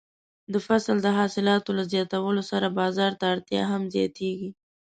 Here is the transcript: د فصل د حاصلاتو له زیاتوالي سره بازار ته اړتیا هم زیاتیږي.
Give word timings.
د 0.53 0.55
فصل 0.67 0.97
د 1.01 1.07
حاصلاتو 1.17 1.69
له 1.77 1.83
زیاتوالي 1.91 2.43
سره 2.51 2.67
بازار 2.79 3.11
ته 3.19 3.25
اړتیا 3.33 3.63
هم 3.71 3.83
زیاتیږي. 3.95 4.49